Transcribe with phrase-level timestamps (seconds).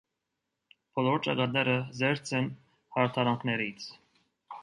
[0.99, 2.49] Բոլոր ճակատները զերծ են
[2.97, 3.87] հարդարանքներից։